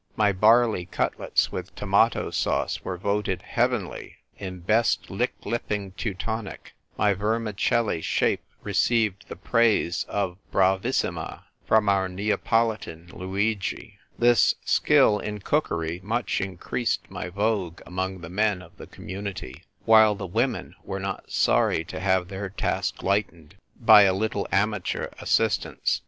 My 0.15 0.31
barley 0.31 0.87
cutlets 0.87 1.51
with 1.51 1.75
tomato 1.75 2.31
sauce 2.31 2.83
were 2.83 2.97
voted" 2.97 3.43
heavenly" 3.59 4.15
in 4.45 4.61
best 4.61 5.11
lip 5.11 5.45
licking 5.45 5.91
Teutonic; 5.91 6.73
my 6.97 7.13
vermicelli 7.13 8.01
shape 8.01 8.41
received 8.63 9.27
the 9.27 9.35
praise 9.35 10.03
of 10.09 10.39
"bravissima" 10.51 11.43
from 11.67 11.87
our 11.87 12.09
Neapolitan 12.09 13.11
Luigi. 13.13 13.99
This 14.17 14.55
skill 14.65 15.19
in 15.19 15.39
cookery 15.41 15.99
much 16.03 16.41
increased 16.41 17.11
my 17.11 17.29
vogue 17.29 17.79
among 17.85 18.21
the 18.21 18.29
men 18.31 18.63
of 18.63 18.75
the 18.77 18.87
Community; 18.87 19.65
while 19.85 20.15
the 20.15 20.25
women 20.25 20.73
were 20.83 20.99
not 20.99 21.29
sorry 21.31 21.83
to 21.83 21.99
have 21.99 22.27
their 22.27 22.49
task 22.49 23.03
lightened 23.03 23.53
by 23.79 24.01
a 24.01 24.15
little 24.15 24.47
amateur 24.51 25.09
assistance. 25.19 25.99